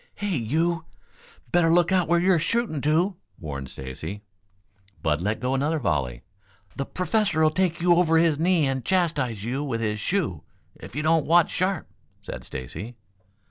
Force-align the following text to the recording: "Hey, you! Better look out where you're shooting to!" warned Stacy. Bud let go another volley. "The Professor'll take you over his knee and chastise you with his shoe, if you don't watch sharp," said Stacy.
"Hey, 0.15 0.35
you! 0.35 0.85
Better 1.51 1.69
look 1.69 1.91
out 1.91 2.07
where 2.07 2.19
you're 2.19 2.39
shooting 2.39 2.81
to!" 2.81 3.17
warned 3.39 3.69
Stacy. 3.69 4.23
Bud 5.03 5.21
let 5.21 5.39
go 5.39 5.53
another 5.53 5.77
volley. 5.77 6.23
"The 6.75 6.87
Professor'll 6.87 7.51
take 7.51 7.79
you 7.79 7.93
over 7.93 8.17
his 8.17 8.39
knee 8.39 8.65
and 8.65 8.83
chastise 8.83 9.43
you 9.43 9.63
with 9.63 9.79
his 9.79 9.99
shoe, 9.99 10.41
if 10.73 10.95
you 10.95 11.03
don't 11.03 11.27
watch 11.27 11.51
sharp," 11.51 11.87
said 12.23 12.43
Stacy. 12.43 12.95